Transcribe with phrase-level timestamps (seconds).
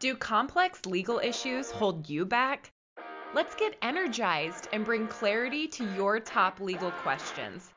[0.00, 2.72] Do complex legal issues hold you back?
[3.34, 7.70] Let's get energized and bring clarity to your top legal questions.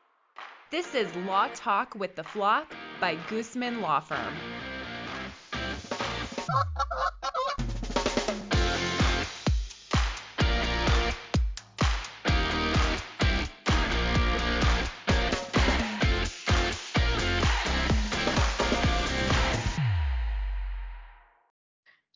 [0.71, 4.33] This is Law Talk with the Flock by Goosmann Law Firm.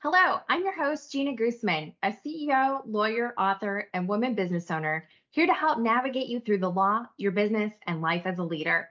[0.09, 5.45] Hello, I'm your host, Jeana Goosmann, a CEO, lawyer, author, and woman business owner, here
[5.45, 8.87] to help navigate you through the law, your business, and life as a leader.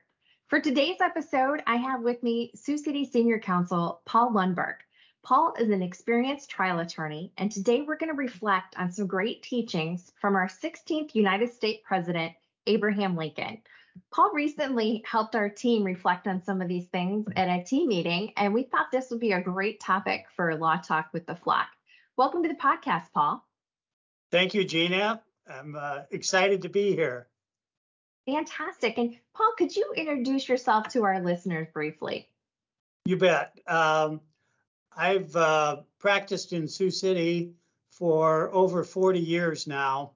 [0.48, 4.74] For today's episode, I have with me Sioux City Senior Counsel Paul Lundberg.
[5.22, 9.42] Paul is an experienced trial attorney, and today we're going to reflect on some great
[9.42, 12.34] teachings from our 16th United States President,
[12.66, 13.62] Abraham Lincoln.
[14.12, 18.32] Paul recently helped our team reflect on some of these things at a team meeting,
[18.36, 21.68] and we thought this would be a great topic for Law Talk with the Flock.
[22.16, 23.46] Welcome to the podcast, Paul.
[24.30, 25.20] Thank you, Jeana.
[25.48, 27.28] I'm uh, excited to be here.
[28.26, 28.98] Fantastic.
[28.98, 32.28] And Paul, could you introduce yourself to our listeners briefly?
[33.04, 33.58] You bet.
[33.66, 34.20] Um,
[34.96, 37.52] I've uh, practiced in Sioux City
[37.90, 40.12] for over 40 years now.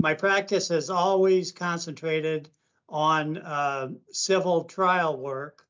[0.00, 2.48] My practice has always concentrated
[2.90, 5.64] on uh, civil trial work.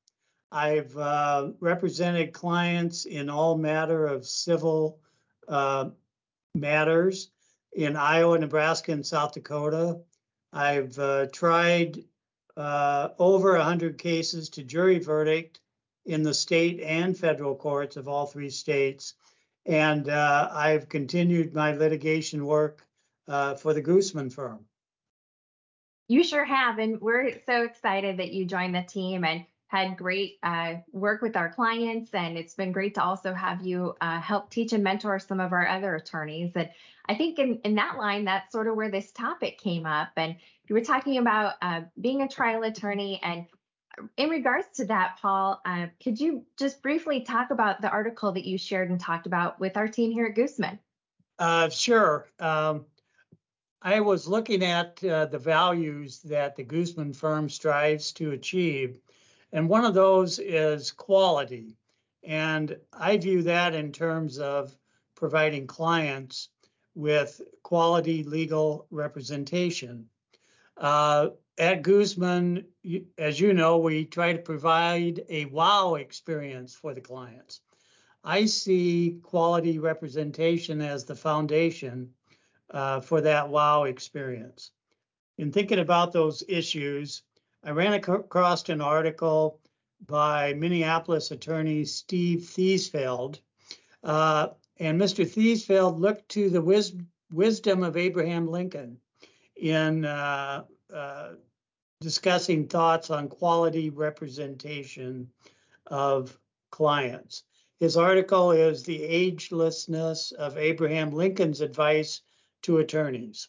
[0.50, 4.98] I've uh, represented clients in all matter of civil
[5.46, 5.90] uh,
[6.54, 7.30] matters
[7.72, 10.00] in Iowa, Nebraska, and South Dakota.
[10.52, 12.02] I've uh, tried
[12.56, 15.60] uh, over 100 cases to jury verdict
[16.06, 19.14] in the state and federal courts of all three states.
[19.66, 22.84] And uh, I've continued my litigation work
[23.28, 24.64] for the Goosmann firm.
[26.10, 26.80] You sure have.
[26.80, 31.36] And we're so excited that you joined the team and had great uh, work with
[31.36, 32.12] our clients.
[32.12, 35.52] And it's been great to also have you uh, help teach and mentor some of
[35.52, 36.50] our other attorneys.
[36.56, 36.68] And
[37.08, 40.08] I think in, in that line, that's sort of where this topic came up.
[40.16, 40.34] And
[40.66, 43.20] you were talking about uh, being a trial attorney.
[43.22, 43.46] And
[44.16, 48.44] in regards to that, Paul, uh, could you just briefly talk about the article that
[48.44, 50.80] you shared and talked about with our team here at Goosmann?
[51.38, 52.26] Uh, sure.
[52.40, 52.86] Um,
[53.82, 58.98] I was looking at uh, the values that the Goosmann firm strives to achieve,
[59.52, 61.76] and one of those is quality.
[62.22, 64.76] And I view that in terms of
[65.14, 66.50] providing clients
[66.94, 70.10] with quality legal representation.
[70.76, 72.66] Uh, at Goosmann,
[73.16, 77.60] as you know, we try to provide a wow experience for the clients.
[78.22, 82.10] I see quality representation as the foundation
[82.70, 84.70] uh, for that wow experience.
[85.38, 87.22] In thinking about those issues,
[87.64, 89.60] I ran across an article
[90.06, 93.40] by Minneapolis attorney Steve Thiesfeld.
[94.02, 94.48] Uh,
[94.78, 95.26] and Mr.
[95.26, 96.94] Thiesfeld looked to the wis-
[97.32, 98.98] wisdom of Abraham Lincoln
[99.56, 101.32] in uh, uh,
[102.00, 105.30] discussing thoughts on quality representation
[105.86, 106.38] of
[106.70, 107.44] clients.
[107.78, 112.22] His article is The Agelessness of Abraham Lincoln's Advice
[112.62, 113.48] to attorneys.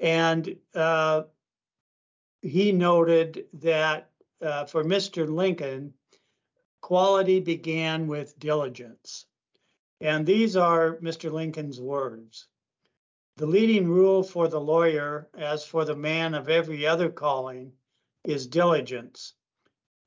[0.00, 1.22] And uh,
[2.42, 5.28] he noted that uh, for Mr.
[5.28, 5.92] Lincoln,
[6.80, 9.26] quality began with diligence.
[10.00, 11.30] And these are Mr.
[11.30, 12.46] Lincoln's words.
[13.36, 17.72] The leading rule for the lawyer, as for the man of every other calling,
[18.24, 19.34] is diligence.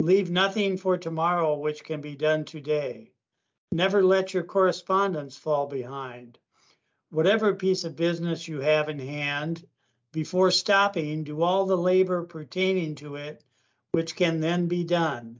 [0.01, 3.11] Leave nothing for tomorrow which can be done today.
[3.71, 6.37] Never let your correspondence fall behind
[7.13, 9.63] whatever piece of business you have in hand,
[10.11, 13.43] before stopping, do all the labor pertaining to it,
[13.91, 15.39] which can then be done.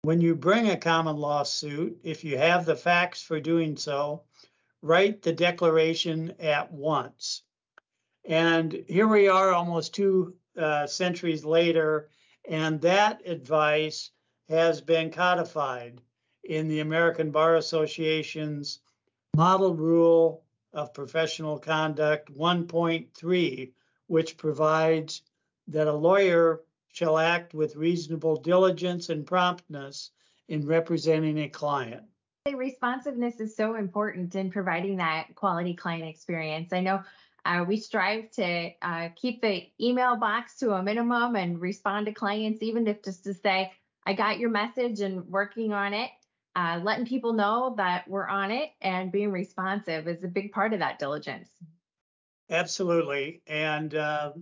[0.00, 4.22] When you bring a common law suit, if you have the facts for doing so,
[4.80, 7.42] write the declaration at once.
[8.24, 12.08] And here we are almost two uh, centuries later,
[12.48, 14.10] and that advice
[14.48, 16.00] has been codified
[16.44, 18.80] in the American Bar Association's
[19.36, 20.43] model rule
[20.74, 23.72] of Professional Conduct 1.3,
[24.08, 25.22] which provides
[25.68, 26.60] that a lawyer
[26.92, 30.10] shall act with reasonable diligence and promptness
[30.48, 32.02] in representing a client.
[32.52, 36.72] Responsiveness is so important in providing that quality client experience.
[36.72, 37.02] I know
[37.46, 42.12] uh, we strive to uh, keep the email box to a minimum and respond to
[42.12, 43.72] clients, even if just to say,
[44.06, 46.10] I got your message and working on it
[46.56, 50.72] uh, letting people know that we're on it and being responsive is a big part
[50.72, 51.50] of that diligence.
[52.50, 53.42] Absolutely.
[53.46, 54.32] And uh,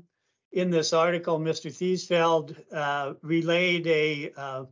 [0.52, 1.70] in this article, Mr.
[1.70, 4.64] Thiesfeld uh, relayed a, uh,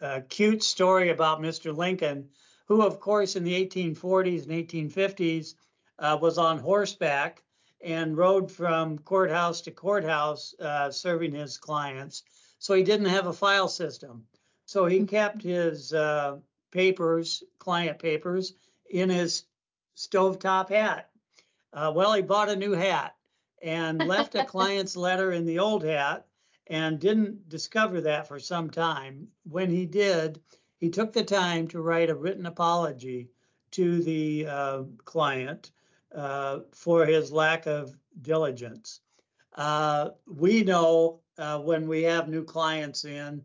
[0.00, 1.74] a, cute story about Mr.
[1.74, 2.28] Lincoln
[2.72, 5.54] who, of course, in the 1840s and 1850s
[5.98, 7.42] uh, was on horseback
[7.82, 12.22] and rode from courthouse to courthouse uh, serving his clients.
[12.58, 14.24] So he didn't have a file system.
[14.64, 16.36] So he kept his uh,
[16.72, 18.54] papers, client papers,
[18.90, 19.44] in his
[19.96, 21.10] stovetop hat.
[21.72, 23.14] Uh, well, he bought a new hat
[23.62, 26.26] and left a client's letter in the old hat
[26.66, 29.28] and didn't discover that for some time.
[29.44, 30.40] When he did,
[30.78, 33.30] he took the time to write a written apology
[33.72, 35.70] to the uh, client
[36.14, 39.00] uh, for his lack of diligence.
[39.54, 43.42] Uh, we know uh, when we have new clients in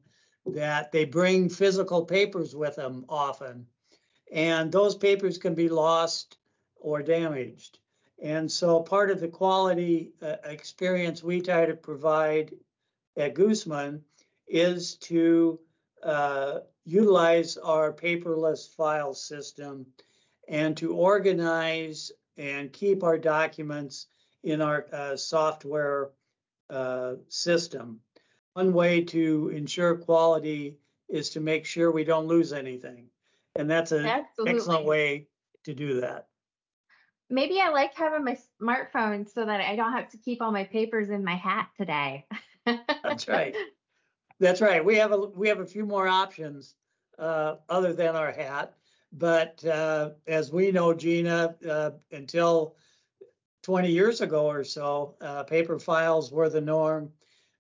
[0.54, 3.68] that they bring physical papers with them often,
[4.32, 6.38] and those papers can be lost
[6.76, 7.80] or damaged.
[8.22, 12.54] And so part of the quality uh, experience we try to provide
[13.16, 14.02] at Goosmann
[14.48, 15.60] is to
[16.04, 19.86] uh, utilize our paperless file system
[20.48, 24.08] and to organize and keep our documents
[24.44, 26.12] in our uh, software
[26.70, 28.00] uh, system.
[28.58, 30.78] One way to ensure quality
[31.08, 33.06] is to make sure we don't lose anything.
[33.56, 34.56] And that's an Absolutely.
[34.56, 35.28] excellent way
[35.66, 36.26] to do that.
[37.30, 40.64] Maybe I like having my smartphone so that I don't have to keep all my
[40.64, 42.26] papers in my hat today.
[43.04, 43.56] that's right.
[44.40, 44.84] That's right.
[44.84, 46.74] We have a we have a few more options
[47.20, 48.74] uh, other than our hat.
[49.14, 52.76] But uh, as we know, Jeana, uh, until
[53.62, 57.12] 20 years ago or so, uh, paper files were the norm.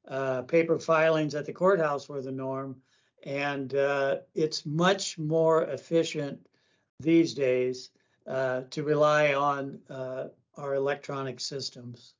[0.08, 2.76] Uh, paper filings at the courthouse were the norm.
[3.24, 6.40] And uh, it's much more efficient
[7.00, 7.90] these days
[8.26, 9.80] uh, to rely on
[10.58, 12.14] our electronic systems.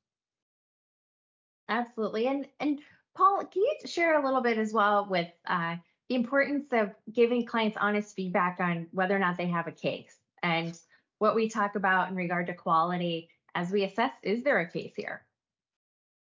[1.68, 2.26] Absolutely.
[2.26, 2.80] And and
[3.16, 5.76] Paul, can you share a little bit as well with uh,
[6.08, 10.16] the importance of giving clients honest feedback on whether or not they have a case
[10.42, 10.78] and
[11.18, 14.92] what we talk about in regard to quality as we assess is there a case
[14.96, 15.22] here?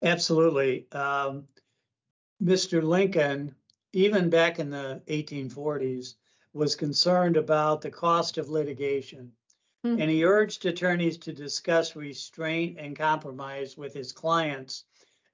[0.02, 0.86] Absolutely.
[0.92, 1.44] Um,
[2.44, 2.82] Mr.
[2.82, 3.54] Lincoln,
[3.92, 6.14] even back in the 1840s,
[6.52, 9.32] was concerned about the cost of litigation.
[9.84, 10.00] Mm-hmm.
[10.00, 14.84] And he urged attorneys to discuss restraint and compromise with his clients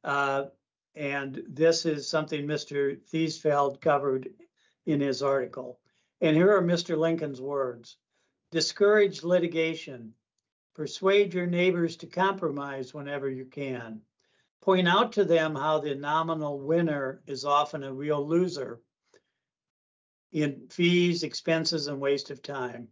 [0.05, 0.45] uh,
[0.95, 2.99] and this is something Mr.
[3.13, 4.29] Thiesfeld covered
[4.87, 5.79] in his article.
[6.21, 6.97] And here are Mr.
[6.97, 7.97] Lincoln's words
[8.51, 10.13] Discourage litigation.
[10.75, 14.01] Persuade your neighbors to compromise whenever you can.
[14.62, 18.81] Point out to them how the nominal winner is often a real loser
[20.33, 22.89] in fees, expenses, and waste of time.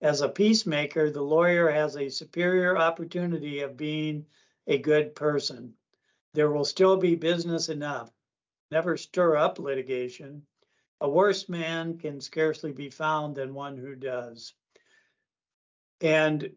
[0.00, 4.26] As a peacemaker, the lawyer has a superior opportunity of being
[4.66, 5.74] a good person
[6.34, 8.10] there will still be business enough.
[8.70, 10.46] Never stir up litigation.
[11.00, 14.54] A worse man can scarcely be found than one who does.
[16.00, 16.50] And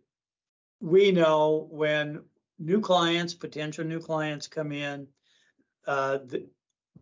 [0.79, 2.23] we know when
[2.59, 5.07] new clients, potential new clients come in,
[5.87, 6.19] uh,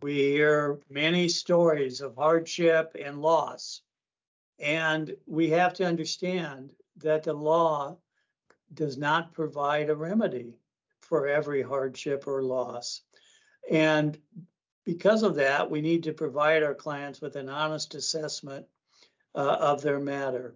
[0.02, 3.82] we hear many stories of hardship and loss.
[4.58, 7.96] And we have to understand that the law
[8.72, 10.58] does not provide a remedy
[11.00, 13.02] for every hardship or loss.
[13.70, 14.18] And
[14.84, 18.66] because of that, we need to provide our clients with an honest assessment
[19.34, 20.54] uh, of their matter.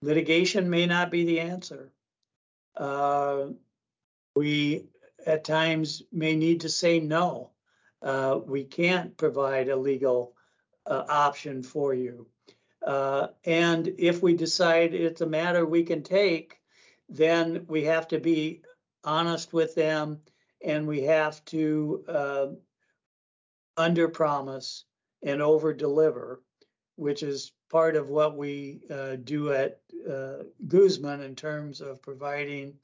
[0.00, 1.92] Litigation may not be the answer.
[2.76, 3.46] Uh,
[4.34, 4.86] we
[5.26, 7.50] at times may need to say no.
[8.02, 10.34] Uh, we can't provide a legal
[10.86, 12.26] uh, option for you.
[12.86, 16.60] Uh, and if we decide it's a matter we can take,
[17.08, 18.60] then we have to be
[19.04, 20.20] honest with them,
[20.62, 22.46] and we have to uh,
[23.76, 24.84] under promise
[25.22, 26.42] and over deliver,
[26.96, 32.74] which is part of what we uh, do at uh, Goosmann in terms of providing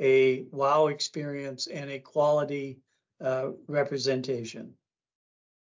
[0.00, 2.78] a wow experience and a quality
[3.22, 4.72] uh, representation.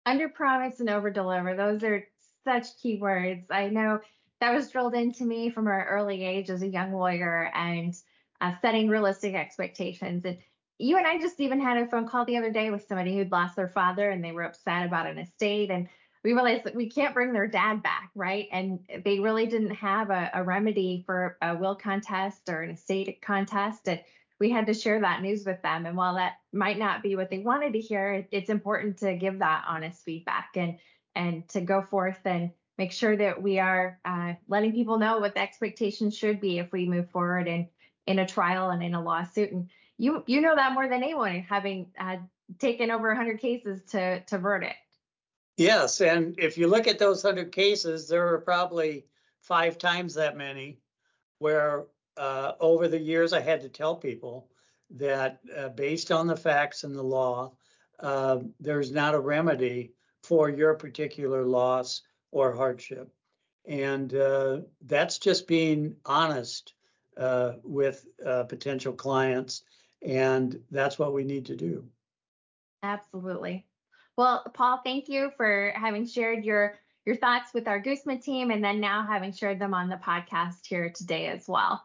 [0.06, 2.04] Under promise and over deliver, those are
[2.44, 3.46] such key words.
[3.50, 4.00] I know
[4.40, 7.94] that was drilled into me from an early age as a young lawyer, and
[8.40, 10.24] uh, setting realistic expectations.
[10.24, 10.38] And
[10.78, 13.32] you and I just even had a phone call the other day with somebody who'd
[13.32, 15.70] lost their father and they were upset about an estate.
[15.70, 15.88] And
[16.24, 18.48] we realized that we can't bring their dad back, right?
[18.50, 23.20] And they really didn't have a, a remedy for a will contest or an estate
[23.20, 23.86] contest.
[23.86, 24.00] And
[24.40, 25.84] we had to share that news with them.
[25.84, 29.38] And while that might not be what they wanted to hear, it's important to give
[29.40, 30.78] that honest feedback and
[31.14, 35.34] and to go forth and make sure that we are uh, letting people know what
[35.34, 37.68] the expectations should be if we move forward and
[38.06, 39.52] in a trial and in a lawsuit.
[39.52, 42.16] And you you know that more than anyone, having uh,
[42.58, 44.76] taken over 100 cases to to verdict.
[45.56, 49.06] Yes, and if you look at those 100 cases, there are probably
[49.40, 50.80] five times that many,
[51.38, 54.48] where uh, over the years I had to tell people
[54.90, 57.52] that uh, based on the facts and the law,
[58.00, 59.92] uh, there's not a remedy
[60.22, 63.12] for your particular loss or hardship.
[63.66, 66.74] And uh, that's just being honest
[67.16, 69.62] uh, with uh, potential clients.
[70.02, 71.84] And that's what we need to do.
[72.82, 73.66] Absolutely.
[74.16, 78.64] Well, Paul, thank you for having shared your your thoughts with our Goosmann team and
[78.64, 81.84] then now having shared them on the podcast here today as well.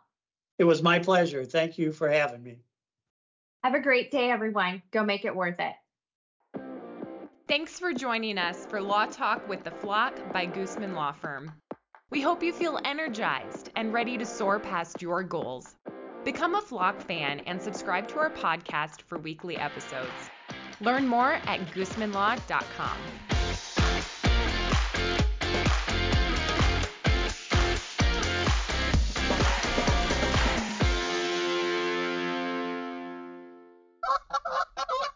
[0.57, 1.43] It was my pleasure.
[1.43, 2.59] Thank you for having me.
[3.63, 4.81] Have a great day, everyone.
[4.91, 5.74] Go make it worth it.
[7.50, 11.51] Thanks for joining us for Law Talk with the Flock by Goosmann Law Firm.
[12.12, 15.75] We hope you feel energized and ready to soar past your goals.
[16.24, 20.29] Become a Flock fan and subscribe to our podcast for weekly episodes.
[20.81, 23.38] Learn more at goosmannlaw.com.